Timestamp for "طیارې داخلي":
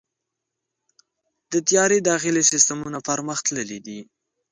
1.67-2.43